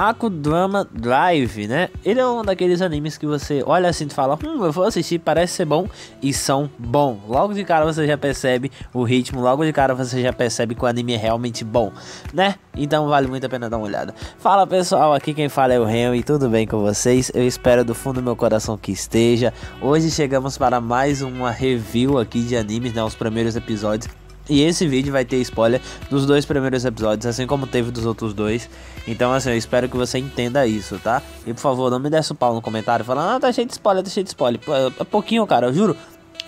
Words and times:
Akudrama 0.00 0.88
Drive, 0.90 1.68
né? 1.68 1.90
Ele 2.02 2.18
é 2.18 2.26
um 2.26 2.42
daqueles 2.42 2.80
animes 2.80 3.18
que 3.18 3.26
você 3.26 3.62
olha 3.66 3.90
assim 3.90 4.06
e 4.06 4.14
fala, 4.14 4.38
hum, 4.42 4.64
eu 4.64 4.72
vou 4.72 4.84
assistir, 4.84 5.18
parece 5.18 5.52
ser 5.52 5.66
bom, 5.66 5.86
e 6.22 6.32
são 6.32 6.70
bom. 6.78 7.20
Logo 7.28 7.52
de 7.52 7.62
cara 7.64 7.84
você 7.84 8.06
já 8.06 8.16
percebe 8.16 8.72
o 8.94 9.02
ritmo, 9.02 9.42
logo 9.42 9.62
de 9.62 9.74
cara 9.74 9.94
você 9.94 10.22
já 10.22 10.32
percebe 10.32 10.74
que 10.74 10.82
o 10.82 10.86
anime 10.86 11.12
é 11.12 11.18
realmente 11.18 11.62
bom, 11.66 11.92
né? 12.32 12.54
Então 12.74 13.08
vale 13.08 13.26
muito 13.26 13.44
a 13.44 13.48
pena 13.50 13.68
dar 13.68 13.76
uma 13.76 13.84
olhada. 13.84 14.14
Fala 14.38 14.66
pessoal, 14.66 15.12
aqui 15.12 15.34
quem 15.34 15.50
fala 15.50 15.74
é 15.74 15.78
o 15.78 15.86
Henry, 15.86 16.22
tudo 16.22 16.48
bem 16.48 16.66
com 16.66 16.80
vocês? 16.80 17.30
Eu 17.34 17.46
espero 17.46 17.84
do 17.84 17.94
fundo 17.94 18.22
do 18.22 18.22
meu 18.22 18.34
coração 18.34 18.78
que 18.78 18.92
esteja. 18.92 19.52
Hoje 19.82 20.10
chegamos 20.10 20.56
para 20.56 20.80
mais 20.80 21.20
uma 21.20 21.50
review 21.50 22.18
aqui 22.18 22.40
de 22.40 22.56
animes, 22.56 22.94
né? 22.94 23.04
Os 23.04 23.14
primeiros 23.14 23.54
episódios 23.54 24.10
e 24.50 24.62
esse 24.62 24.86
vídeo 24.86 25.12
vai 25.12 25.24
ter 25.24 25.36
spoiler 25.36 25.80
dos 26.10 26.26
dois 26.26 26.44
primeiros 26.44 26.84
episódios, 26.84 27.24
assim 27.24 27.46
como 27.46 27.66
teve 27.66 27.90
dos 27.90 28.04
outros 28.04 28.34
dois. 28.34 28.68
Então, 29.06 29.32
assim, 29.32 29.50
eu 29.50 29.56
espero 29.56 29.88
que 29.88 29.96
você 29.96 30.18
entenda 30.18 30.66
isso, 30.66 30.98
tá? 30.98 31.22
E 31.46 31.54
por 31.54 31.60
favor, 31.60 31.90
não 31.90 32.00
me 32.00 32.10
desce 32.10 32.32
o 32.32 32.34
pau 32.34 32.52
no 32.52 32.60
comentário 32.60 33.04
falando, 33.04 33.36
ah, 33.36 33.40
tá 33.40 33.52
cheio 33.52 33.66
de 33.66 33.72
spoiler, 33.72 34.02
tá 34.02 34.10
cheio 34.10 34.24
de 34.24 34.30
spoiler. 34.30 34.60
É 34.98 35.04
pouquinho, 35.04 35.46
cara, 35.46 35.68
eu 35.68 35.72
juro. 35.72 35.96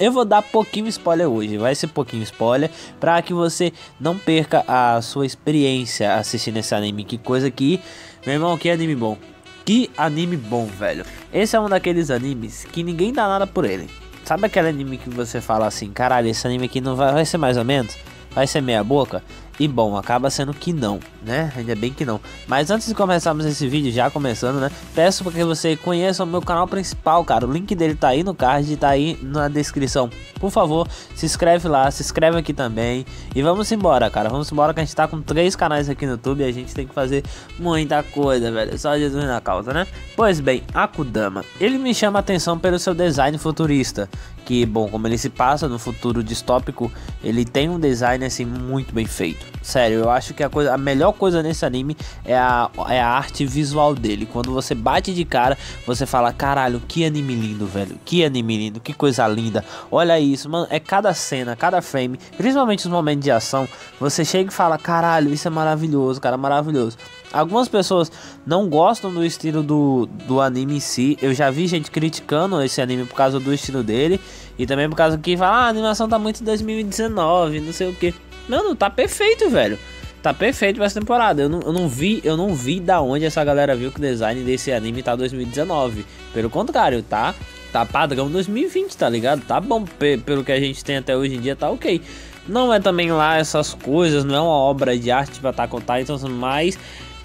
Eu 0.00 0.10
vou 0.10 0.24
dar 0.24 0.42
pouquinho 0.42 0.88
spoiler 0.88 1.28
hoje, 1.28 1.56
vai 1.58 1.74
ser 1.74 1.86
pouquinho 1.86 2.24
spoiler, 2.24 2.70
para 2.98 3.22
que 3.22 3.32
você 3.32 3.72
não 4.00 4.18
perca 4.18 4.64
a 4.66 5.00
sua 5.00 5.24
experiência 5.24 6.16
assistindo 6.16 6.56
esse 6.56 6.74
anime. 6.74 7.04
Que 7.04 7.16
coisa 7.16 7.50
que, 7.50 7.80
meu 8.26 8.34
irmão, 8.34 8.58
que 8.58 8.68
anime 8.68 8.96
bom. 8.96 9.16
Que 9.64 9.88
anime 9.96 10.36
bom, 10.36 10.66
velho. 10.66 11.04
Esse 11.32 11.54
é 11.54 11.60
um 11.60 11.68
daqueles 11.68 12.10
animes 12.10 12.64
que 12.64 12.82
ninguém 12.82 13.12
dá 13.12 13.28
nada 13.28 13.46
por 13.46 13.64
ele. 13.64 13.88
Sabe 14.24 14.46
aquele 14.46 14.68
anime 14.68 14.98
que 14.98 15.10
você 15.10 15.40
fala 15.40 15.66
assim, 15.66 15.90
caralho, 15.90 16.28
esse 16.28 16.46
anime 16.46 16.66
aqui 16.66 16.80
não 16.80 16.94
vai, 16.94 17.12
vai 17.12 17.24
ser 17.24 17.38
mais 17.38 17.56
ou 17.56 17.64
menos? 17.64 17.96
Vai 18.30 18.46
ser 18.46 18.60
meia 18.60 18.82
boca? 18.82 19.22
E 19.62 19.68
bom, 19.68 19.96
acaba 19.96 20.28
sendo 20.28 20.52
que 20.52 20.72
não, 20.72 20.98
né? 21.24 21.52
Ainda 21.56 21.76
bem 21.76 21.92
que 21.92 22.04
não. 22.04 22.20
Mas 22.48 22.68
antes 22.68 22.88
de 22.88 22.96
começarmos 22.96 23.46
esse 23.46 23.68
vídeo, 23.68 23.92
já 23.92 24.10
começando, 24.10 24.58
né? 24.58 24.68
Peço 24.92 25.22
para 25.22 25.34
que 25.34 25.44
você 25.44 25.76
conheça 25.76 26.24
o 26.24 26.26
meu 26.26 26.42
canal 26.42 26.66
principal, 26.66 27.24
cara. 27.24 27.46
O 27.46 27.52
link 27.52 27.72
dele 27.76 27.94
tá 27.94 28.08
aí 28.08 28.24
no 28.24 28.34
card, 28.34 28.76
tá 28.76 28.88
aí 28.88 29.16
na 29.22 29.46
descrição. 29.46 30.10
Por 30.40 30.50
favor, 30.50 30.88
se 31.14 31.26
inscreve 31.26 31.68
lá, 31.68 31.88
se 31.92 32.02
inscreve 32.02 32.38
aqui 32.38 32.52
também. 32.52 33.06
E 33.36 33.40
vamos 33.40 33.70
embora, 33.70 34.10
cara. 34.10 34.28
Vamos 34.28 34.50
embora 34.50 34.74
que 34.74 34.80
a 34.80 34.84
gente 34.84 34.96
tá 34.96 35.06
com 35.06 35.22
três 35.22 35.54
canais 35.54 35.88
aqui 35.88 36.06
no 36.06 36.14
YouTube 36.14 36.40
e 36.40 36.44
a 36.44 36.50
gente 36.50 36.74
tem 36.74 36.84
que 36.84 36.92
fazer 36.92 37.22
muita 37.56 38.02
coisa, 38.02 38.50
velho. 38.50 38.76
Só 38.76 38.98
Jesus 38.98 39.24
na 39.24 39.40
causa, 39.40 39.72
né? 39.72 39.86
Pois 40.16 40.40
bem, 40.40 40.64
Akudama. 40.74 41.44
Ele 41.60 41.78
me 41.78 41.94
chama 41.94 42.18
a 42.18 42.20
atenção 42.20 42.58
pelo 42.58 42.80
seu 42.80 42.94
design 42.94 43.38
futurista. 43.38 44.10
Que, 44.44 44.66
bom, 44.66 44.88
como 44.88 45.06
ele 45.06 45.18
se 45.18 45.30
passa 45.30 45.68
no 45.68 45.78
futuro 45.78 46.22
distópico, 46.22 46.90
ele 47.22 47.44
tem 47.44 47.68
um 47.68 47.78
design 47.78 48.24
assim 48.24 48.44
muito 48.44 48.92
bem 48.92 49.06
feito. 49.06 49.46
Sério, 49.62 50.00
eu 50.00 50.10
acho 50.10 50.34
que 50.34 50.42
a, 50.42 50.48
coisa, 50.48 50.74
a 50.74 50.78
melhor 50.78 51.12
coisa 51.12 51.42
nesse 51.42 51.64
anime 51.64 51.96
é 52.24 52.36
a, 52.36 52.68
é 52.88 53.00
a 53.00 53.08
arte 53.08 53.46
visual 53.46 53.94
dele. 53.94 54.26
Quando 54.26 54.52
você 54.52 54.74
bate 54.74 55.14
de 55.14 55.24
cara, 55.24 55.56
você 55.86 56.04
fala: 56.04 56.32
caralho, 56.32 56.82
que 56.86 57.04
anime 57.04 57.34
lindo, 57.34 57.66
velho. 57.66 57.98
Que 58.04 58.24
anime 58.24 58.56
lindo, 58.56 58.80
que 58.80 58.92
coisa 58.92 59.26
linda. 59.28 59.64
Olha 59.90 60.18
isso, 60.18 60.50
mano. 60.50 60.66
É 60.68 60.80
cada 60.80 61.14
cena, 61.14 61.54
cada 61.54 61.80
frame, 61.80 62.18
principalmente 62.36 62.80
os 62.80 62.90
momentos 62.90 63.24
de 63.24 63.30
ação. 63.30 63.68
Você 64.00 64.24
chega 64.24 64.50
e 64.50 64.54
fala: 64.54 64.76
caralho, 64.76 65.32
isso 65.32 65.46
é 65.46 65.50
maravilhoso, 65.50 66.20
cara, 66.20 66.36
maravilhoso. 66.36 66.98
Algumas 67.32 67.68
pessoas 67.68 68.12
não 68.46 68.68
gostam 68.68 69.12
do 69.12 69.24
estilo 69.24 69.62
do, 69.62 70.06
do 70.26 70.40
anime 70.40 70.76
em 70.76 70.80
si. 70.80 71.16
Eu 71.22 71.32
já 71.32 71.50
vi 71.50 71.66
gente 71.66 71.90
criticando 71.90 72.60
esse 72.62 72.80
anime 72.80 73.06
por 73.06 73.14
causa 73.14 73.40
do 73.40 73.52
estilo 73.54 73.82
dele. 73.82 74.20
E 74.58 74.66
também 74.66 74.88
por 74.88 74.96
causa 74.96 75.16
que 75.16 75.36
fala, 75.36 75.56
ah, 75.56 75.66
a 75.66 75.68
animação 75.68 76.08
tá 76.08 76.18
muito 76.18 76.44
2019, 76.44 77.60
não 77.60 77.72
sei 77.72 77.88
o 77.88 77.94
que. 77.94 78.14
Mano, 78.48 78.74
tá 78.74 78.90
perfeito, 78.90 79.48
velho. 79.48 79.78
Tá 80.22 80.32
perfeito 80.32 80.76
pra 80.76 80.84
essa 80.84 81.00
temporada. 81.00 81.42
Eu 81.42 81.48
não, 81.48 81.60
eu 81.60 81.72
não 81.72 81.88
vi, 81.88 82.20
eu 82.22 82.36
não 82.36 82.54
vi 82.54 82.78
da 82.78 83.00
onde 83.00 83.24
essa 83.24 83.42
galera 83.42 83.74
viu 83.74 83.90
que 83.90 83.98
o 83.98 84.02
design 84.02 84.42
desse 84.42 84.70
anime 84.70 85.02
tá 85.02 85.16
2019. 85.16 86.04
Pelo 86.32 86.50
contrário, 86.50 87.02
tá? 87.02 87.34
Tá 87.72 87.86
padrão 87.86 88.30
2020, 88.30 88.96
tá 88.96 89.08
ligado? 89.08 89.40
Tá 89.40 89.58
bom, 89.58 89.84
pelo 90.24 90.44
que 90.44 90.52
a 90.52 90.60
gente 90.60 90.84
tem 90.84 90.98
até 90.98 91.16
hoje 91.16 91.34
em 91.34 91.40
dia, 91.40 91.56
tá 91.56 91.70
ok. 91.70 92.00
Não 92.46 92.72
é 92.72 92.78
também 92.78 93.10
lá 93.10 93.38
essas 93.38 93.72
coisas, 93.72 94.24
não 94.24 94.34
é 94.34 94.40
uma 94.40 94.50
obra 94.50 94.98
de 94.98 95.10
arte 95.10 95.40
pra 95.40 95.50
estar 95.50 95.68
contar, 95.68 96.00
então 96.00 96.18
mas 96.28 96.78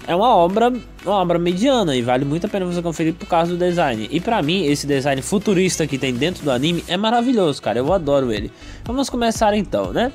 é 0.06 0.14
uma 0.14 0.34
obra, 0.34 0.72
uma 1.04 1.16
obra 1.16 1.38
mediana 1.38 1.94
e 1.94 2.02
vale 2.02 2.24
muito 2.24 2.46
a 2.46 2.48
pena 2.48 2.64
você 2.64 2.80
conferir 2.80 3.14
por 3.14 3.26
causa 3.26 3.52
do 3.52 3.58
design. 3.58 4.08
E 4.10 4.20
para 4.20 4.40
mim, 4.40 4.64
esse 4.64 4.86
design 4.86 5.20
futurista 5.20 5.86
que 5.86 5.98
tem 5.98 6.14
dentro 6.14 6.44
do 6.44 6.50
anime 6.50 6.82
é 6.88 6.96
maravilhoso, 6.96 7.60
cara. 7.60 7.78
Eu 7.78 7.92
adoro 7.92 8.32
ele. 8.32 8.50
Vamos 8.84 9.10
começar 9.10 9.54
então, 9.54 9.92
né? 9.92 10.12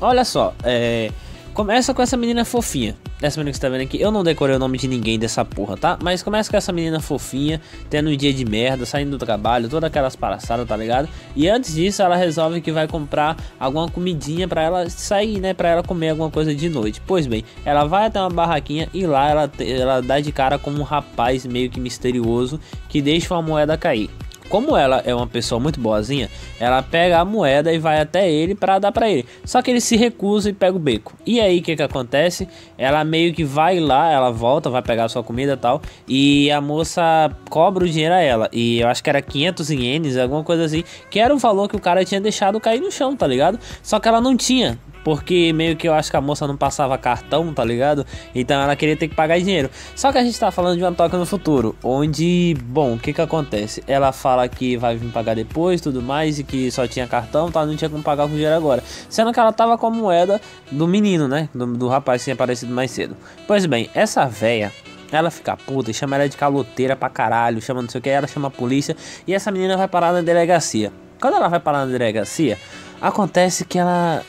Olha 0.00 0.24
só, 0.24 0.54
é... 0.62 1.10
começa 1.56 1.94
com 1.94 2.02
essa 2.02 2.18
menina 2.18 2.44
fofinha. 2.44 2.94
Essa 3.22 3.40
menina 3.40 3.50
que 3.50 3.56
você 3.56 3.62
tá 3.62 3.70
vendo 3.70 3.80
aqui, 3.80 3.98
eu 3.98 4.12
não 4.12 4.22
decorei 4.22 4.56
o 4.56 4.58
nome 4.58 4.76
de 4.76 4.86
ninguém 4.86 5.18
dessa 5.18 5.42
porra, 5.42 5.74
tá? 5.74 5.98
Mas 6.02 6.22
começa 6.22 6.50
com 6.50 6.56
essa 6.58 6.70
menina 6.70 7.00
fofinha, 7.00 7.62
tendo 7.88 8.10
um 8.10 8.16
dia 8.16 8.30
de 8.30 8.44
merda, 8.44 8.84
saindo 8.84 9.12
do 9.12 9.18
trabalho, 9.18 9.66
todas 9.66 9.88
aquelas 9.88 10.14
palhaçadas, 10.14 10.68
tá 10.68 10.76
ligado? 10.76 11.08
E 11.34 11.48
antes 11.48 11.74
disso, 11.74 12.02
ela 12.02 12.14
resolve 12.14 12.60
que 12.60 12.70
vai 12.70 12.86
comprar 12.86 13.38
alguma 13.58 13.88
comidinha 13.88 14.46
para 14.46 14.60
ela 14.60 14.90
sair, 14.90 15.40
né? 15.40 15.54
Pra 15.54 15.70
ela 15.70 15.82
comer 15.82 16.10
alguma 16.10 16.30
coisa 16.30 16.54
de 16.54 16.68
noite. 16.68 17.00
Pois 17.06 17.26
bem, 17.26 17.42
ela 17.64 17.86
vai 17.86 18.04
até 18.04 18.20
uma 18.20 18.28
barraquinha 18.28 18.90
e 18.92 19.06
lá 19.06 19.30
ela, 19.30 19.50
ela 19.58 20.02
dá 20.02 20.20
de 20.20 20.30
cara 20.32 20.58
com 20.58 20.70
um 20.70 20.82
rapaz 20.82 21.46
meio 21.46 21.70
que 21.70 21.80
misterioso 21.80 22.60
que 22.86 23.00
deixa 23.00 23.32
uma 23.32 23.40
moeda 23.40 23.78
cair. 23.78 24.10
Como 24.48 24.76
ela 24.76 25.02
é 25.04 25.14
uma 25.14 25.26
pessoa 25.26 25.60
muito 25.60 25.80
boazinha, 25.80 26.30
ela 26.58 26.82
pega 26.82 27.18
a 27.18 27.24
moeda 27.24 27.72
e 27.72 27.78
vai 27.78 28.00
até 28.00 28.30
ele 28.30 28.54
para 28.54 28.78
dar 28.78 28.92
para 28.92 29.08
ele. 29.08 29.26
Só 29.44 29.60
que 29.60 29.70
ele 29.70 29.80
se 29.80 29.96
recusa 29.96 30.50
e 30.50 30.52
pega 30.52 30.76
o 30.76 30.80
beco. 30.80 31.14
E 31.26 31.40
aí 31.40 31.58
o 31.58 31.62
que 31.62 31.76
que 31.76 31.82
acontece? 31.82 32.48
Ela 32.78 33.04
meio 33.04 33.34
que 33.34 33.44
vai 33.44 33.80
lá, 33.80 34.10
ela 34.10 34.30
volta, 34.30 34.70
vai 34.70 34.82
pegar 34.82 35.08
sua 35.08 35.22
comida 35.22 35.54
e 35.54 35.56
tal, 35.56 35.82
e 36.08 36.50
a 36.50 36.60
moça 36.60 37.30
cobra 37.50 37.84
o 37.84 37.88
dinheiro 37.88 38.14
a 38.14 38.20
ela. 38.20 38.48
E 38.52 38.80
eu 38.80 38.88
acho 38.88 39.02
que 39.02 39.10
era 39.10 39.20
500 39.20 39.70
ienes, 39.70 40.16
alguma 40.16 40.44
coisa 40.44 40.64
assim, 40.64 40.84
que 41.10 41.18
era 41.18 41.34
o 41.34 41.38
valor 41.38 41.68
que 41.68 41.76
o 41.76 41.80
cara 41.80 42.04
tinha 42.04 42.20
deixado 42.20 42.60
cair 42.60 42.80
no 42.80 42.90
chão, 42.90 43.16
tá 43.16 43.26
ligado? 43.26 43.58
Só 43.82 43.98
que 43.98 44.08
ela 44.08 44.20
não 44.20 44.36
tinha 44.36 44.78
porque 45.06 45.52
meio 45.52 45.76
que 45.76 45.86
eu 45.86 45.94
acho 45.94 46.10
que 46.10 46.16
a 46.16 46.20
moça 46.20 46.48
não 46.48 46.56
passava 46.56 46.98
cartão, 46.98 47.54
tá 47.54 47.64
ligado? 47.64 48.04
Então 48.34 48.60
ela 48.60 48.74
queria 48.74 48.96
ter 48.96 49.06
que 49.06 49.14
pagar 49.14 49.38
dinheiro. 49.38 49.70
Só 49.94 50.10
que 50.10 50.18
a 50.18 50.24
gente 50.24 50.36
tá 50.36 50.50
falando 50.50 50.78
de 50.78 50.82
uma 50.82 50.90
toca 50.90 51.16
no 51.16 51.24
futuro, 51.24 51.76
onde, 51.80 52.56
bom, 52.64 52.94
o 52.94 52.98
que 52.98 53.12
que 53.12 53.20
acontece? 53.20 53.84
Ela 53.86 54.10
fala 54.10 54.48
que 54.48 54.76
vai 54.76 54.96
vir 54.96 55.12
pagar 55.12 55.36
depois, 55.36 55.80
tudo 55.80 56.02
mais, 56.02 56.40
e 56.40 56.42
que 56.42 56.72
só 56.72 56.88
tinha 56.88 57.06
cartão, 57.06 57.52
tá? 57.52 57.64
Não 57.64 57.76
tinha 57.76 57.88
como 57.88 58.02
pagar 58.02 58.24
com 58.24 58.30
dinheiro 58.30 58.56
agora. 58.56 58.82
Sendo 59.08 59.32
que 59.32 59.38
ela 59.38 59.52
tava 59.52 59.78
com 59.78 59.86
a 59.86 59.90
moeda 59.90 60.40
do 60.72 60.88
menino, 60.88 61.28
né? 61.28 61.48
Do, 61.54 61.66
do 61.68 61.86
rapaz 61.86 62.22
que 62.22 62.24
tinha 62.24 62.34
aparecido 62.34 62.74
mais 62.74 62.90
cedo. 62.90 63.16
Pois 63.46 63.64
bem, 63.64 63.88
essa 63.94 64.26
véia 64.26 64.72
ela 65.12 65.30
fica 65.30 65.56
puta 65.56 65.92
chama 65.92 66.16
ela 66.16 66.28
de 66.28 66.36
caloteira 66.36 66.96
pra 66.96 67.08
caralho, 67.08 67.62
chama 67.62 67.80
não 67.80 67.88
sei 67.88 68.00
o 68.00 68.02
que, 68.02 68.10
ela 68.10 68.26
chama 68.26 68.48
a 68.48 68.50
polícia 68.50 68.96
e 69.24 69.32
essa 69.32 69.52
menina 69.52 69.76
vai 69.76 69.86
parar 69.86 70.12
na 70.12 70.20
delegacia. 70.20 70.92
Quando 71.20 71.34
ela 71.34 71.46
vai 71.46 71.60
parar 71.60 71.86
na 71.86 71.92
delegacia, 71.92 72.58
acontece 73.00 73.64
que 73.64 73.78
ela 73.78 74.24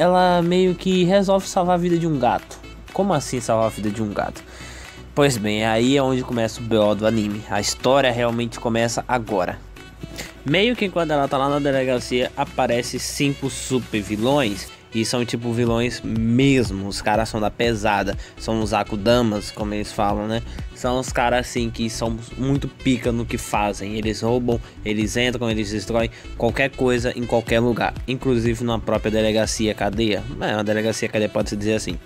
ela 0.00 0.40
meio 0.40 0.74
que 0.74 1.04
resolve 1.04 1.46
salvar 1.46 1.74
a 1.74 1.78
vida 1.78 1.98
de 1.98 2.06
um 2.06 2.18
gato. 2.18 2.58
Como 2.90 3.12
assim 3.12 3.38
salvar 3.38 3.66
a 3.66 3.68
vida 3.68 3.90
de 3.90 4.02
um 4.02 4.08
gato? 4.08 4.42
Pois 5.14 5.36
bem, 5.36 5.66
aí 5.66 5.94
é 5.94 6.02
onde 6.02 6.22
começa 6.22 6.58
o 6.58 6.64
BO 6.64 6.94
do 6.94 7.06
anime. 7.06 7.42
A 7.50 7.60
história 7.60 8.10
realmente 8.10 8.58
começa 8.58 9.04
agora. 9.06 9.58
Meio 10.42 10.74
que 10.74 10.88
quando 10.88 11.10
ela 11.10 11.28
tá 11.28 11.36
lá 11.36 11.50
na 11.50 11.58
delegacia, 11.58 12.32
aparece 12.34 12.98
cinco 12.98 13.50
super 13.50 14.00
vilões 14.00 14.70
e 14.94 15.04
são 15.04 15.24
tipo 15.24 15.52
vilões 15.52 16.00
mesmo. 16.02 16.88
Os 16.88 17.00
caras 17.00 17.28
são 17.28 17.40
da 17.40 17.50
pesada. 17.50 18.16
São 18.38 18.60
os 18.62 18.72
Akudamas, 18.72 19.50
como 19.50 19.74
eles 19.74 19.92
falam, 19.92 20.26
né? 20.26 20.42
São 20.74 20.98
os 20.98 21.12
caras 21.12 21.40
assim 21.46 21.70
que 21.70 21.88
são 21.88 22.16
muito 22.36 22.66
pica 22.68 23.12
no 23.12 23.24
que 23.24 23.38
fazem. 23.38 23.96
Eles 23.96 24.20
roubam, 24.20 24.60
eles 24.84 25.16
entram, 25.16 25.50
eles 25.50 25.70
destroem 25.70 26.10
qualquer 26.36 26.70
coisa 26.70 27.12
em 27.16 27.24
qualquer 27.24 27.60
lugar. 27.60 27.94
Inclusive 28.08 28.64
na 28.64 28.78
própria 28.78 29.10
delegacia 29.10 29.74
cadeia. 29.74 30.22
É, 30.40 30.54
uma 30.54 30.64
delegacia 30.64 31.08
cadeia 31.08 31.28
pode 31.28 31.50
se 31.50 31.56
dizer 31.56 31.74
assim. 31.74 31.98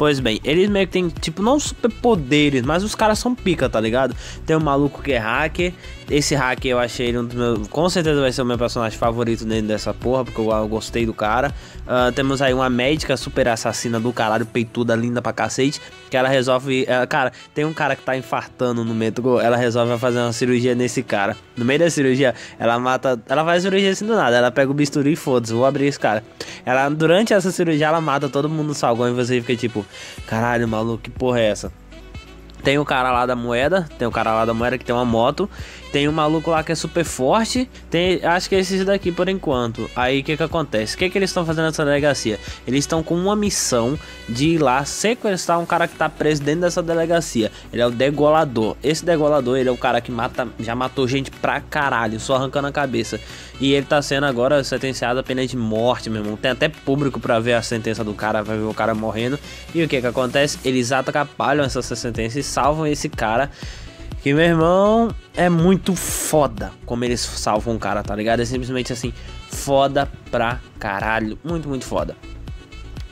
Pois 0.00 0.18
bem, 0.18 0.40
eles 0.42 0.70
meio 0.70 0.86
que 0.86 0.94
tem, 0.94 1.08
tipo, 1.10 1.42
não 1.42 1.60
super 1.60 1.92
poderes, 1.92 2.62
mas 2.62 2.82
os 2.82 2.94
caras 2.94 3.18
são 3.18 3.34
pica, 3.34 3.68
tá 3.68 3.78
ligado? 3.78 4.16
Tem 4.46 4.56
um 4.56 4.60
maluco 4.60 5.02
que 5.02 5.12
é 5.12 5.18
hacker. 5.18 5.74
Esse 6.10 6.34
hacker 6.34 6.72
eu 6.72 6.78
achei 6.80 7.06
ele 7.06 7.18
um 7.18 7.24
dos 7.24 7.36
meus. 7.36 7.68
Com 7.68 7.88
certeza 7.88 8.20
vai 8.20 8.32
ser 8.32 8.42
o 8.42 8.44
meu 8.44 8.58
personagem 8.58 8.98
favorito 8.98 9.44
dentro 9.44 9.68
dessa 9.68 9.94
porra, 9.94 10.24
porque 10.24 10.40
eu, 10.40 10.50
eu 10.50 10.66
gostei 10.66 11.06
do 11.06 11.14
cara. 11.14 11.54
Uh, 11.82 12.10
temos 12.10 12.42
aí 12.42 12.52
uma 12.52 12.68
médica 12.68 13.16
super 13.16 13.46
assassina 13.46 14.00
do 14.00 14.12
caralho, 14.12 14.44
peituda, 14.44 14.96
linda 14.96 15.22
pra 15.22 15.32
cacete. 15.32 15.80
Que 16.10 16.16
ela 16.16 16.28
resolve. 16.28 16.82
Uh, 16.82 17.06
cara, 17.06 17.30
tem 17.54 17.64
um 17.64 17.72
cara 17.72 17.94
que 17.94 18.02
tá 18.02 18.16
infartando 18.16 18.84
no 18.84 18.92
metrô. 18.92 19.40
Ela 19.40 19.56
resolve 19.56 19.96
fazer 19.98 20.18
uma 20.18 20.32
cirurgia 20.32 20.74
nesse 20.74 21.00
cara. 21.00 21.36
No 21.56 21.64
meio 21.64 21.78
da 21.78 21.88
cirurgia, 21.88 22.34
ela 22.58 22.76
mata. 22.80 23.20
Ela 23.28 23.44
faz 23.44 23.62
cirurgia 23.62 23.92
assim 23.92 24.04
do 24.04 24.16
nada. 24.16 24.36
Ela 24.36 24.50
pega 24.50 24.68
o 24.68 24.74
bisturi 24.74 25.12
e 25.12 25.16
foda-se, 25.16 25.52
vou 25.52 25.64
abrir 25.64 25.86
esse 25.86 26.00
cara. 26.00 26.24
Ela, 26.66 26.88
durante 26.88 27.32
essa 27.32 27.52
cirurgia, 27.52 27.86
ela 27.86 28.00
mata 28.00 28.28
todo 28.28 28.48
mundo 28.48 28.66
no 28.66 28.74
salgão 28.74 29.08
e 29.08 29.12
você 29.12 29.40
fica 29.40 29.54
tipo. 29.54 29.86
Caralho, 30.26 30.66
maluco, 30.66 31.04
que 31.04 31.10
porra 31.10 31.38
é 31.38 31.50
essa? 31.50 31.72
Tem 32.62 32.78
o 32.78 32.84
cara 32.84 33.10
lá 33.10 33.26
da 33.26 33.36
moeda, 33.36 33.88
tem 33.98 34.06
o 34.06 34.10
cara 34.10 34.32
lá 34.34 34.44
da 34.44 34.54
moeda 34.54 34.76
que 34.76 34.84
tem 34.84 34.94
uma 34.94 35.04
moto, 35.04 35.48
tem 35.92 36.08
um 36.08 36.12
maluco 36.12 36.50
lá 36.50 36.62
que 36.62 36.70
é 36.70 36.74
super 36.74 37.04
forte, 37.04 37.68
tem, 37.90 38.24
acho 38.24 38.48
que 38.48 38.54
é 38.54 38.60
esses 38.60 38.84
daqui 38.84 39.10
por 39.10 39.28
enquanto. 39.28 39.90
Aí 39.96 40.20
o 40.20 40.24
que 40.24 40.36
que 40.36 40.42
acontece? 40.42 40.94
O 40.94 40.98
que 40.98 41.10
que 41.10 41.18
eles 41.18 41.30
estão 41.30 41.44
fazendo 41.44 41.64
nessa 41.64 41.84
delegacia? 41.84 42.38
Eles 42.66 42.80
estão 42.80 43.02
com 43.02 43.14
uma 43.14 43.34
missão 43.34 43.98
de 44.28 44.50
ir 44.50 44.58
lá 44.58 44.84
sequestrar 44.84 45.58
um 45.58 45.66
cara 45.66 45.88
que 45.88 45.96
tá 45.96 46.08
preso 46.08 46.42
dentro 46.42 46.62
dessa 46.62 46.82
delegacia. 46.82 47.50
Ele 47.72 47.82
é 47.82 47.86
o 47.86 47.90
degolador. 47.90 48.76
Esse 48.82 49.04
degolador, 49.04 49.58
ele 49.58 49.68
é 49.68 49.72
o 49.72 49.76
cara 49.76 50.00
que 50.00 50.12
mata, 50.12 50.46
já 50.60 50.76
matou 50.76 51.08
gente 51.08 51.30
pra 51.30 51.60
caralho, 51.60 52.20
só 52.20 52.36
arrancando 52.36 52.68
a 52.68 52.72
cabeça. 52.72 53.18
E 53.60 53.74
ele 53.74 53.84
tá 53.84 54.00
sendo 54.00 54.24
agora 54.24 54.64
sentenciado 54.64 55.20
a 55.20 55.22
pena 55.22 55.46
de 55.46 55.56
morte, 55.56 56.08
meu 56.08 56.22
irmão. 56.22 56.36
Tem 56.36 56.50
até 56.52 56.68
público 56.68 57.20
para 57.20 57.38
ver 57.40 57.54
a 57.54 57.62
sentença 57.62 58.02
do 58.02 58.14
cara, 58.14 58.42
vai 58.42 58.56
ver 58.56 58.64
o 58.64 58.72
cara 58.72 58.94
morrendo. 58.94 59.38
E 59.74 59.82
o 59.82 59.88
que 59.88 60.00
que 60.00 60.06
acontece? 60.06 60.58
Eles 60.64 60.92
atrapalham 60.92 61.64
essa 61.64 61.82
sentença 61.82 62.38
salvam 62.50 62.86
esse 62.86 63.08
cara 63.08 63.50
que, 64.22 64.34
meu 64.34 64.44
irmão, 64.44 65.14
é 65.34 65.48
muito 65.48 65.96
foda 65.96 66.72
como 66.84 67.04
eles 67.04 67.20
salvam 67.20 67.76
o 67.76 67.78
cara, 67.78 68.02
tá 68.02 68.14
ligado? 68.14 68.40
É 68.40 68.44
simplesmente 68.44 68.92
assim, 68.92 69.14
foda 69.48 70.10
pra 70.30 70.60
caralho. 70.78 71.38
Muito, 71.42 71.68
muito 71.68 71.86
foda. 71.86 72.16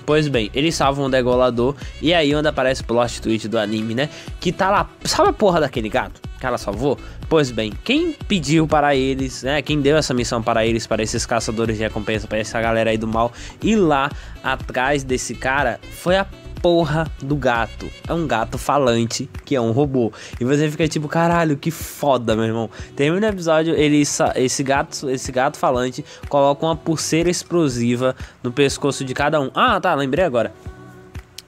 Pois 0.05 0.29
bem, 0.29 0.51
eles 0.55 0.75
salvam 0.75 1.07
o 1.07 1.11
degolador 1.11 1.75
e 2.01 2.15
aí 2.15 2.35
onde 2.35 2.49
aparece 2.49 2.83
o 2.83 2.85
plot 2.85 3.21
twist 3.21 3.49
do 3.49 3.59
anime, 3.59 3.95
né? 3.95 4.09
Que 4.41 4.53
tá 4.53 4.71
lá, 4.71 4.89
sabe 5.05 5.31
a 5.31 5.33
porra 5.33 5.61
daquele 5.61 5.89
gato 5.89 6.21
ela 6.47 6.59
salvou? 6.59 6.99
Pois 7.29 7.51
bem, 7.51 7.73
quem 7.85 8.13
pediu 8.13 8.67
para 8.67 8.95
eles, 8.95 9.43
né? 9.43 9.61
Quem 9.63 9.81
deu 9.81 9.97
essa 9.97 10.15
missão 10.15 10.43
para 10.43 10.65
eles, 10.65 10.87
para 10.87 11.03
esses 11.03 11.27
caçadores 11.27 11.77
de 11.77 11.83
recompensa, 11.83 12.27
para 12.27 12.39
essa 12.39 12.61
galera 12.61 12.91
aí 12.91 12.97
do 12.97 13.07
mal, 13.07 13.33
ir 13.63 13.77
lá 13.77 14.11
atrás 14.43 15.05
desse 15.05 15.35
cara, 15.35 15.79
foi 15.91 16.17
a 16.17 16.27
porra 16.63 17.07
do 17.23 17.37
gato. 17.37 17.89
É 18.07 18.13
um 18.13 18.27
gato 18.27 18.59
falante 18.59 19.29
que 19.45 19.55
é 19.55 19.61
um 19.61 19.71
robô. 19.71 20.13
E 20.41 20.45
você 20.45 20.71
fica 20.71 20.87
tipo, 20.89 21.09
caralho, 21.09 21.57
que 21.57 21.71
foda, 21.71 22.35
meu 22.35 22.45
irmão. 22.45 22.71
Termina 22.97 23.27
o 23.29 23.31
episódio, 23.31 23.75
ele, 23.75 24.03
esse 24.37 24.63
gato, 24.63 25.09
esse 25.09 25.33
gato 25.33 25.57
falante 25.57 26.05
coloca 26.29 26.65
uma 26.67 26.77
pulseira 26.77 27.31
explosiva 27.31 28.15
no 28.43 28.53
pescoço 28.53 29.05
de 29.05 29.15
cada 29.15 29.41
um. 29.41 29.51
Ah, 29.55 29.81
tá, 29.81 29.95
lembrei 29.95 30.25
agora. 30.25 30.53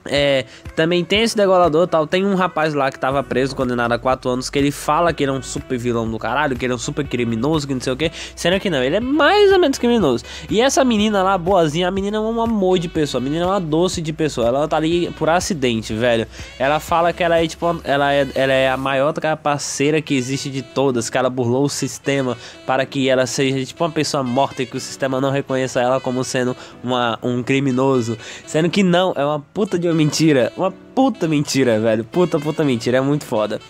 É, 0.06 0.47
também 0.75 1.05
tem 1.05 1.23
esse 1.23 1.37
degolador 1.37 1.87
tal. 1.87 2.06
Tem 2.06 2.25
um 2.25 2.35
rapaz 2.35 2.75
lá 2.75 2.91
que 2.91 2.99
tava 2.99 3.23
preso, 3.23 3.55
condenado 3.55 3.93
a 3.93 3.99
4 3.99 4.31
anos, 4.31 4.50
que 4.50 4.58
ele 4.58 4.70
fala 4.70 5.12
que 5.12 5.23
ele 5.23 5.31
é 5.31 5.35
um 5.35 5.43
super 5.43 5.79
vilão 5.79 6.11
do 6.11 6.19
caralho, 6.19 6.56
que 6.56 6.64
ele 6.64 6.73
é 6.73 6.76
um 6.76 6.79
super 6.79 7.06
criminoso, 7.06 7.67
que 7.67 7.75
não 7.75 7.81
sei 7.81 7.93
o 7.93 7.97
que. 7.97 8.11
Sendo 8.35 8.58
que 8.58 8.70
não, 8.70 8.82
ele 8.82 8.97
é 8.97 9.00
mais 9.00 9.52
ou 9.52 9.58
menos 9.58 9.79
criminoso. 9.79 10.25
E 10.49 10.61
essa 10.61 10.85
menina 10.85 11.23
lá, 11.23 11.37
boazinha, 11.37 11.88
a 11.88 11.91
menina 11.91 12.17
é 12.17 12.20
um 12.20 12.41
amor 12.41 12.79
de 12.79 12.88
pessoa, 12.88 13.20
a 13.20 13.25
menina 13.25 13.44
é 13.44 13.47
uma 13.47 13.61
doce 13.61 14.00
de 14.00 14.12
pessoa. 14.12 14.49
Ela 14.49 14.69
tá 14.69 14.76
ali 14.76 15.11
por 15.19 15.29
acidente, 15.29 15.93
velho. 15.93 16.26
Ela 16.58 16.81
fala 16.81 17.12
que 17.12 17.23
ela 17.23 17.43
é 17.43 17.46
tipo, 17.46 17.81
ela 17.85 18.12
é, 18.12 18.26
ela 18.35 18.53
é 18.53 18.70
a 18.70 18.76
maior 18.76 19.12
trapaceira 19.12 20.00
que 20.00 20.14
existe 20.14 20.49
de 20.49 20.62
todas, 20.62 21.11
que 21.11 21.19
ela 21.19 21.29
burlou 21.29 21.64
o 21.64 21.69
sistema 21.69 22.37
para 22.67 22.87
que 22.87 23.08
ela 23.08 23.26
seja 23.26 23.64
tipo 23.64 23.85
uma 23.85 23.91
pessoa 23.91 24.23
morta 24.23 24.62
e 24.62 24.67
que 24.67 24.76
o 24.76 24.81
sistema 24.81 25.20
não 25.20 25.31
reconheça 25.31 25.81
ela 25.81 26.00
como 26.00 26.25
sendo 26.25 26.56
uma, 26.82 27.19
um 27.23 27.43
criminoso. 27.43 28.17
Sendo 28.46 28.70
que 28.70 28.82
não, 28.82 29.12
é 29.17 29.25
uma 29.25 29.41
puta 29.41 29.79
de 29.79 29.90
uma 29.91 29.97
mentira. 29.97 30.53
Uma 30.57 30.71
puta 30.71 31.29
mentira, 31.29 31.79
velho. 31.81 32.05
Puta, 32.05 32.39
puta 32.39 32.65
mentira. 32.65 32.99
É 32.99 33.01
muito 33.01 33.25
foda. 33.25 33.61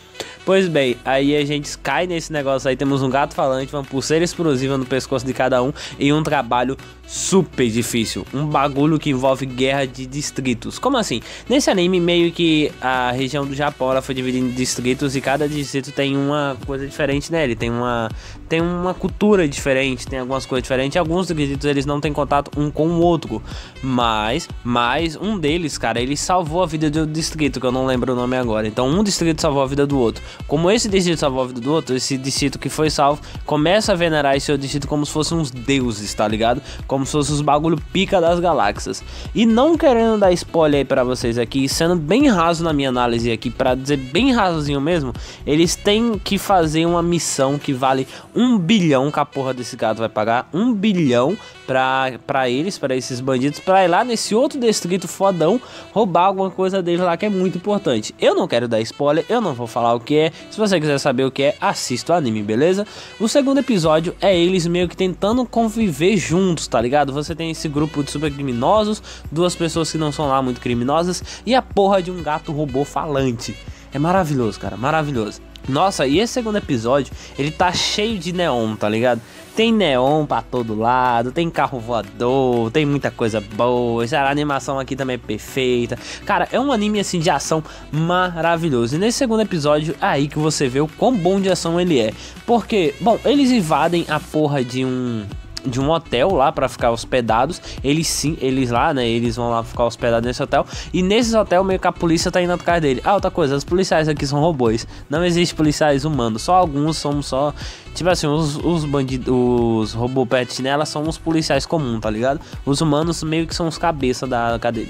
Pois 0.44 0.68
bem, 0.68 0.96
aí 1.04 1.36
a 1.36 1.44
gente 1.44 1.76
cai 1.78 2.06
nesse 2.06 2.32
negócio 2.32 2.68
aí. 2.68 2.76
Temos 2.76 3.02
um 3.02 3.10
gato 3.10 3.34
falante, 3.34 3.74
uma 3.74 3.84
pulseira 3.84 4.24
explosiva 4.24 4.76
no 4.76 4.86
pescoço 4.86 5.24
de 5.24 5.32
cada 5.32 5.62
um 5.62 5.72
e 5.98 6.12
um 6.12 6.22
trabalho 6.22 6.76
super 7.10 7.68
difícil. 7.68 8.24
Um 8.32 8.46
bagulho 8.46 8.96
que 8.96 9.10
envolve 9.10 9.44
guerra 9.44 9.84
de 9.84 10.06
distritos. 10.06 10.78
Como 10.78 10.96
assim? 10.96 11.20
Nesse 11.48 11.68
anime, 11.68 11.98
meio 11.98 12.30
que 12.30 12.70
a 12.80 13.10
região 13.10 13.44
do 13.44 13.52
Japão 13.52 13.90
ela 13.90 14.00
foi 14.00 14.14
dividida 14.14 14.46
em 14.46 14.50
distritos 14.50 15.16
e 15.16 15.20
cada 15.20 15.48
distrito 15.48 15.90
tem 15.90 16.16
uma 16.16 16.56
coisa 16.64 16.86
diferente 16.86 17.32
nele. 17.32 17.56
Tem 17.56 17.68
uma, 17.68 18.08
tem 18.48 18.60
uma 18.60 18.94
cultura 18.94 19.48
diferente, 19.48 20.06
tem 20.06 20.20
algumas 20.20 20.46
coisas 20.46 20.62
diferentes. 20.62 20.96
Alguns 20.96 21.26
distritos 21.26 21.64
eles 21.64 21.84
não 21.84 22.00
têm 22.00 22.12
contato 22.12 22.52
um 22.56 22.70
com 22.70 22.86
o 22.86 23.00
outro. 23.00 23.42
Mas, 23.82 24.48
mas 24.62 25.16
um 25.16 25.36
deles, 25.36 25.76
cara, 25.76 26.00
ele 26.00 26.16
salvou 26.16 26.62
a 26.62 26.66
vida 26.66 26.88
de 26.88 27.04
distrito, 27.06 27.58
que 27.58 27.66
eu 27.66 27.72
não 27.72 27.86
lembro 27.86 28.12
o 28.12 28.16
nome 28.16 28.36
agora. 28.36 28.68
Então, 28.68 28.88
um 28.88 29.02
distrito 29.02 29.42
salvou 29.42 29.64
a 29.64 29.66
vida 29.66 29.84
do 29.84 29.98
outro. 29.98 30.22
Como 30.46 30.70
esse 30.70 30.88
distrito 30.88 31.18
salvou 31.18 31.42
a 31.42 31.46
vida 31.48 31.60
do 31.60 31.72
outro, 31.72 31.96
esse 31.96 32.16
distrito 32.16 32.56
que 32.56 32.68
foi 32.68 32.88
salvo 32.88 33.20
começa 33.44 33.92
a 33.92 33.96
venerar 33.96 34.36
esse 34.36 34.52
outro 34.52 34.62
distrito 34.62 34.86
como 34.86 35.04
se 35.04 35.10
fossem 35.10 35.36
uns 35.36 35.50
deuses, 35.50 36.14
tá 36.14 36.28
ligado? 36.28 36.62
Como 36.86 36.99
se 37.06 37.12
fossem 37.12 37.34
os 37.34 37.40
bagulho 37.40 37.80
pica 37.92 38.20
das 38.20 38.40
galáxias. 38.40 39.02
E 39.34 39.46
não 39.46 39.76
querendo 39.76 40.18
dar 40.18 40.32
spoiler 40.32 40.78
aí 40.78 40.84
pra 40.84 41.04
vocês 41.04 41.38
aqui, 41.38 41.68
sendo 41.68 41.96
bem 41.96 42.28
raso 42.28 42.64
na 42.64 42.72
minha 42.72 42.88
análise 42.88 43.30
aqui, 43.30 43.50
para 43.50 43.74
dizer 43.74 43.96
bem 43.96 44.32
rasozinho 44.32 44.80
mesmo, 44.80 45.12
eles 45.46 45.76
têm 45.76 46.18
que 46.18 46.38
fazer 46.38 46.86
uma 46.86 47.02
missão 47.02 47.58
que 47.58 47.72
vale 47.72 48.06
um 48.34 48.58
bilhão 48.58 49.10
que 49.10 49.20
a 49.20 49.24
porra 49.24 49.54
desse 49.54 49.76
gato 49.76 49.98
vai 49.98 50.08
pagar. 50.08 50.48
Um 50.52 50.72
bilhão 50.72 51.36
pra, 51.70 52.12
pra 52.26 52.48
eles, 52.50 52.76
para 52.76 52.96
esses 52.96 53.20
bandidos, 53.20 53.60
pra 53.60 53.84
ir 53.84 53.88
lá 53.88 54.02
nesse 54.02 54.34
outro 54.34 54.58
distrito 54.58 55.06
fodão 55.06 55.60
roubar 55.92 56.24
alguma 56.24 56.50
coisa 56.50 56.82
deles 56.82 57.00
lá 57.00 57.16
que 57.16 57.26
é 57.26 57.28
muito 57.28 57.58
importante. 57.58 58.12
Eu 58.18 58.34
não 58.34 58.48
quero 58.48 58.66
dar 58.66 58.80
spoiler, 58.80 59.24
eu 59.28 59.40
não 59.40 59.54
vou 59.54 59.68
falar 59.68 59.94
o 59.94 60.00
que 60.00 60.16
é. 60.16 60.32
Se 60.50 60.58
você 60.58 60.80
quiser 60.80 60.98
saber 60.98 61.24
o 61.24 61.30
que 61.30 61.44
é, 61.44 61.56
assista 61.60 62.12
o 62.12 62.16
anime, 62.16 62.42
beleza? 62.42 62.84
O 63.20 63.28
segundo 63.28 63.58
episódio 63.58 64.16
é 64.20 64.36
eles 64.36 64.66
meio 64.66 64.88
que 64.88 64.96
tentando 64.96 65.46
conviver 65.46 66.16
juntos, 66.16 66.66
tá 66.66 66.80
ligado? 66.80 66.89
Você 67.12 67.34
tem 67.34 67.50
esse 67.50 67.68
grupo 67.68 68.02
de 68.02 68.10
super 68.10 68.32
criminosos, 68.32 69.02
duas 69.30 69.54
pessoas 69.54 69.90
que 69.90 69.98
não 69.98 70.12
são 70.12 70.28
lá 70.28 70.42
muito 70.42 70.60
criminosas 70.60 71.42
e 71.46 71.54
a 71.54 71.62
porra 71.62 72.02
de 72.02 72.10
um 72.10 72.22
gato 72.22 72.52
robô 72.52 72.84
falante. 72.84 73.56
É 73.92 73.98
maravilhoso, 73.98 74.58
cara, 74.58 74.76
maravilhoso. 74.76 75.40
Nossa, 75.68 76.06
e 76.06 76.18
esse 76.18 76.32
segundo 76.32 76.56
episódio, 76.56 77.12
ele 77.38 77.50
tá 77.50 77.72
cheio 77.72 78.18
de 78.18 78.32
neon, 78.32 78.74
tá 78.76 78.88
ligado? 78.88 79.20
Tem 79.54 79.72
neon 79.72 80.24
pra 80.24 80.42
todo 80.42 80.74
lado, 80.74 81.32
tem 81.32 81.50
carro 81.50 81.78
voador, 81.78 82.70
tem 82.70 82.86
muita 82.86 83.10
coisa 83.10 83.40
boa. 83.40 84.04
A 84.04 84.30
animação 84.30 84.78
aqui 84.78 84.96
também 84.96 85.14
é 85.14 85.18
perfeita. 85.18 85.98
Cara, 86.24 86.48
é 86.50 86.58
um 86.58 86.72
anime 86.72 86.98
assim 86.98 87.18
de 87.20 87.30
ação 87.30 87.62
maravilhoso. 87.92 88.96
E 88.96 88.98
nesse 88.98 89.18
segundo 89.18 89.40
episódio, 89.40 89.94
é 90.00 90.06
aí 90.06 90.28
que 90.28 90.38
você 90.38 90.66
vê 90.68 90.80
o 90.80 90.88
quão 90.88 91.14
bom 91.14 91.40
de 91.40 91.50
ação 91.50 91.80
ele 91.80 92.00
é. 92.00 92.12
Porque, 92.46 92.94
bom, 93.00 93.18
eles 93.24 93.50
invadem 93.50 94.06
a 94.08 94.18
porra 94.18 94.64
de 94.64 94.84
um 94.84 95.26
de 95.64 95.80
um 95.80 95.90
hotel 95.90 96.32
lá 96.32 96.50
para 96.52 96.68
ficar 96.68 96.90
hospedados. 96.90 97.60
Eles 97.82 98.06
sim, 98.06 98.36
eles 98.40 98.70
lá, 98.70 98.92
né? 98.94 99.08
Eles 99.08 99.36
vão 99.36 99.50
lá 99.50 99.62
ficar 99.62 99.84
hospedados 99.84 100.26
nesse 100.26 100.42
hotel. 100.42 100.66
E 100.92 101.02
nesse 101.02 101.36
hotel 101.36 101.64
meio 101.64 101.78
que 101.78 101.86
a 101.86 101.92
polícia 101.92 102.30
tá 102.30 102.40
indo 102.40 102.52
atrás 102.52 102.80
dele. 102.80 103.00
Ah, 103.04 103.14
outra 103.14 103.30
coisa, 103.30 103.56
os 103.56 103.64
policiais 103.64 104.08
aqui 104.08 104.26
são 104.26 104.40
robôs. 104.40 104.86
Não 105.08 105.24
existe 105.24 105.54
policiais 105.54 106.04
humanos. 106.04 106.42
Só 106.42 106.54
alguns 106.54 106.96
somos 106.96 107.26
só. 107.26 107.54
Tipo 107.94 108.10
assim, 108.10 108.26
os, 108.26 108.56
os 108.56 108.84
bandidos. 108.84 109.28
Os 109.30 109.92
robô 109.92 110.26
pet 110.26 110.62
nela 110.62 110.84
são 110.84 111.08
os 111.08 111.18
policiais 111.18 111.66
comuns, 111.66 112.00
tá 112.00 112.10
ligado? 112.10 112.40
Os 112.64 112.80
humanos 112.80 113.22
meio 113.22 113.46
que 113.46 113.54
são 113.54 113.68
os 113.68 113.78
cabeças 113.78 114.28
da, 114.28 114.56
de, 114.56 114.86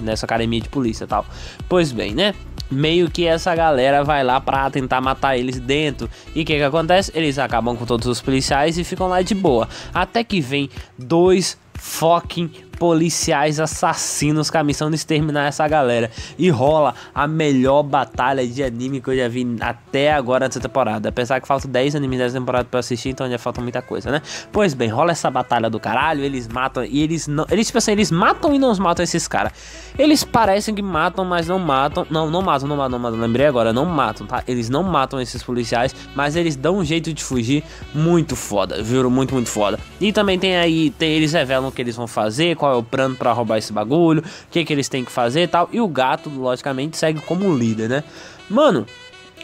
nessa 0.00 0.26
academia 0.26 0.60
de 0.60 0.68
polícia 0.68 1.04
e 1.04 1.06
tal. 1.06 1.24
Pois 1.68 1.92
bem, 1.92 2.14
né? 2.14 2.34
Meio 2.70 3.10
que 3.10 3.26
essa 3.26 3.54
galera 3.54 4.02
vai 4.02 4.24
lá 4.24 4.40
para 4.40 4.70
tentar 4.70 5.00
matar 5.00 5.36
eles 5.36 5.60
dentro. 5.60 6.08
E 6.34 6.42
o 6.42 6.44
que 6.44 6.56
que 6.56 6.62
acontece? 6.62 7.12
Eles 7.14 7.38
acabam 7.38 7.76
com 7.76 7.84
todos 7.84 8.06
os 8.06 8.20
policiais 8.20 8.78
e 8.78 8.84
ficam 8.84 9.08
lá 9.08 9.22
de 9.22 9.34
boa. 9.34 9.68
Até 9.92 10.24
que 10.24 10.40
vem 10.40 10.68
dois 10.98 11.58
fucking 11.74 12.50
policiais 12.74 13.60
assassinos 13.60 14.50
com 14.50 14.58
a 14.58 14.64
missão 14.64 14.90
de 14.90 14.96
exterminar 14.96 15.46
essa 15.46 15.66
galera. 15.66 16.10
E 16.38 16.50
rola 16.50 16.94
a 17.14 17.26
melhor 17.26 17.82
batalha 17.82 18.46
de 18.46 18.62
anime 18.62 19.00
que 19.00 19.08
eu 19.08 19.16
já 19.16 19.28
vi 19.28 19.56
até 19.60 20.12
agora 20.12 20.46
nessa 20.46 20.60
temporada. 20.60 21.08
Apesar 21.08 21.40
que 21.40 21.48
faltam 21.48 21.70
10 21.70 21.94
animes 21.94 22.18
dessa 22.18 22.38
temporada 22.38 22.66
pra 22.70 22.80
assistir, 22.80 23.10
então 23.10 23.30
já 23.30 23.38
falta 23.38 23.60
muita 23.60 23.80
coisa, 23.80 24.10
né? 24.10 24.20
Pois 24.52 24.74
bem, 24.74 24.88
rola 24.88 25.12
essa 25.12 25.30
batalha 25.30 25.70
do 25.70 25.78
caralho, 25.80 26.22
eles 26.22 26.48
matam 26.48 26.84
e 26.84 27.02
eles 27.02 27.26
não. 27.26 27.46
Eles, 27.50 27.66
tipo 27.66 27.78
assim, 27.78 27.92
eles 27.92 28.10
matam 28.10 28.54
e 28.54 28.58
não 28.58 28.74
matam 28.76 29.02
esses 29.02 29.26
caras. 29.28 29.52
Eles 29.98 30.24
parecem 30.24 30.74
que 30.74 30.82
matam, 30.82 31.24
mas 31.24 31.46
não 31.46 31.58
matam. 31.58 32.06
Não, 32.10 32.30
não 32.30 32.42
matam, 32.42 32.68
não 32.68 32.76
matam, 32.76 32.98
não 32.98 32.98
matam. 32.98 33.20
Lembrei 33.20 33.46
agora, 33.46 33.72
não 33.72 33.86
matam, 33.86 34.26
tá? 34.26 34.42
Eles 34.46 34.68
não 34.68 34.82
matam 34.82 35.20
esses 35.20 35.42
policiais, 35.42 35.94
mas 36.14 36.36
eles 36.36 36.56
dão 36.56 36.78
um 36.78 36.84
jeito 36.84 37.12
de 37.12 37.22
fugir 37.22 37.62
muito 37.94 38.34
foda, 38.34 38.82
viu? 38.82 39.08
Muito, 39.10 39.34
muito 39.34 39.48
foda. 39.48 39.78
E 40.00 40.12
também 40.12 40.38
tem 40.38 40.56
aí, 40.56 40.90
tem, 40.90 41.12
eles 41.12 41.32
revelam 41.32 41.63
o 41.68 41.72
que 41.72 41.82
eles 41.82 41.96
vão 41.96 42.06
fazer, 42.06 42.56
qual 42.56 42.72
é 42.72 42.76
o 42.76 42.82
plano 42.82 43.16
para 43.16 43.32
roubar 43.32 43.58
esse 43.58 43.72
bagulho, 43.72 44.20
o 44.20 44.50
que, 44.50 44.64
que 44.64 44.72
eles 44.72 44.88
têm 44.88 45.04
que 45.04 45.12
fazer 45.12 45.42
e 45.42 45.48
tal. 45.48 45.68
E 45.72 45.80
o 45.80 45.88
gato, 45.88 46.30
logicamente, 46.30 46.96
segue 46.96 47.20
como 47.20 47.54
líder, 47.56 47.88
né? 47.88 48.04
Mano, 48.48 48.86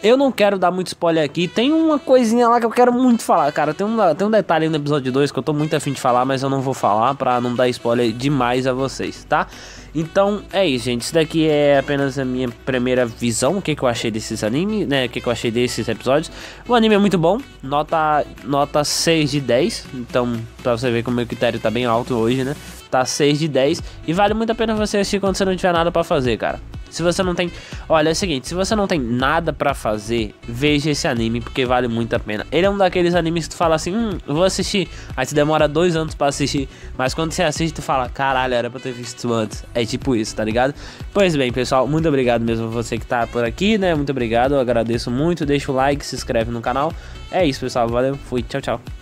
eu 0.03 0.17
não 0.17 0.33
quero 0.33 0.59
dar 0.59 0.71
muito 0.71 0.89
spoiler 0.89 1.25
aqui. 1.25 1.47
Tem 1.47 1.73
uma 1.73 1.99
coisinha 1.99 2.49
lá 2.49 2.59
que 2.59 2.67
eu 2.67 2.71
quero 2.71 2.93
muito 2.93 3.23
falar, 3.23 3.51
cara. 3.53 3.75
Tem 3.75 3.87
um, 3.87 3.97
tem 4.15 4.27
um 4.27 4.31
detalhe 4.31 4.69
no 4.69 4.77
episódio 4.77 5.13
2 5.13 5.31
que 5.31 5.39
eu 5.39 5.43
tô 5.43 5.53
muito 5.53 5.75
afim 5.77 5.93
de 5.93 6.01
falar, 6.01 6.25
mas 6.25 6.43
eu 6.43 6.49
não 6.49 6.61
vou 6.61 6.75
falar 6.75 7.15
pra 7.15 7.41
não 7.41 7.55
dar 7.55 7.69
spoiler 7.69 8.13
demais 8.13 8.67
a 8.67 8.73
vocês, 8.73 9.25
tá? 9.25 9.47
Então 9.95 10.43
é 10.53 10.67
isso, 10.67 10.87
gente. 10.87 11.03
Isso 11.03 11.15
daqui 11.15 11.47
é 11.47 11.79
apenas 11.79 12.19
a 12.19 12.25
minha 12.25 12.49
primeira 12.65 13.05
visão. 13.05 13.59
O 13.59 13.63
que, 13.63 13.75
que 13.75 13.83
eu 13.83 13.89
achei 13.89 14.11
desses 14.11 14.43
animes, 14.43 14.87
né? 14.87 15.07
O 15.07 15.09
que, 15.09 15.21
que 15.21 15.27
eu 15.27 15.33
achei 15.33 15.51
desses 15.51 15.87
episódios. 15.89 16.31
O 16.67 16.75
anime 16.75 16.95
é 16.95 16.99
muito 16.99 17.19
bom, 17.19 17.39
nota, 17.63 18.25
nota 18.45 18.85
6 18.85 19.31
de 19.31 19.41
10. 19.41 19.87
Então, 19.95 20.41
pra 20.63 20.77
você 20.77 20.91
ver 20.91 21.03
como 21.03 21.15
o 21.15 21.17
meu 21.17 21.27
critério 21.27 21.61
tá 21.61 21.71
bem 21.71 21.85
alto 21.85 22.15
hoje, 22.15 22.45
né? 22.45 22.57
Tá 22.91 23.05
6 23.05 23.39
de 23.39 23.49
10 23.49 23.83
e 24.07 24.13
vale 24.13 24.35
muito 24.35 24.51
a 24.51 24.55
pena 24.55 24.75
você 24.75 24.99
assistir 24.99 25.21
quando 25.21 25.37
você 25.37 25.45
não 25.45 25.55
tiver 25.55 25.73
nada 25.73 25.93
para 25.93 26.03
fazer, 26.03 26.37
cara. 26.37 26.61
Se 26.91 27.03
você 27.03 27.23
não 27.23 27.35
tem. 27.35 27.51
Olha, 27.89 28.09
é 28.09 28.13
o 28.13 28.15
seguinte: 28.15 28.49
se 28.49 28.55
você 28.55 28.75
não 28.75 28.87
tem 28.87 28.99
nada 28.99 29.53
para 29.53 29.75
fazer, 29.75 30.35
veja 30.47 30.91
esse 30.91 31.07
anime, 31.07 31.41
porque 31.41 31.65
vale 31.65 31.89
muito 31.89 32.15
a 32.15 32.19
pena. 32.19 32.47
Ele 32.51 32.67
é 32.67 32.71
um 32.71 32.77
daqueles 32.77 33.15
animes 33.15 33.47
que 33.47 33.55
tu 33.55 33.57
fala 33.57 33.75
assim: 33.77 33.95
hum, 33.95 34.19
vou 34.27 34.45
assistir. 34.45 34.89
Aí 35.17 35.27
tu 35.27 35.35
demora 35.35 35.69
dois 35.69 35.97
anos 35.97 36.15
para 36.15 36.29
assistir. 36.29 36.69
Mas 36.97 37.15
quando 37.15 37.33
você 37.33 37.43
assiste, 37.43 37.75
tu 37.75 37.83
fala: 37.83 38.09
caralho, 38.09 38.55
era 38.55 38.71
pra 38.71 38.81
ter 38.81 38.93
visto 38.93 39.33
antes. 39.33 39.65
É 39.75 39.85
tipo 39.85 40.15
isso, 40.17 40.35
tá 40.35 40.45
ligado? 40.45 40.75
Pois 41.13 41.37
bem, 41.37 41.53
pessoal, 41.53 41.87
muito 41.87 42.09
obrigado 42.09 42.43
mesmo 42.43 42.67
a 42.67 42.71
você 42.71 42.99
que 42.99 43.07
tá 43.07 43.27
por 43.27 43.45
aqui, 43.45 43.79
né? 43.79 43.95
Muito 43.95 44.11
obrigado, 44.11 44.55
eu 44.55 44.61
agradeço 44.61 45.11
muito. 45.11 45.47
Deixa 45.47 45.71
o 45.71 45.75
like, 45.75 46.05
se 46.05 46.17
inscreve 46.17 46.51
no 46.51 46.61
canal. 46.61 46.93
É 47.31 47.45
isso, 47.45 47.61
pessoal. 47.61 47.89
Valeu, 47.89 48.17
fui, 48.17 48.43
tchau, 48.43 48.61
tchau. 48.61 49.00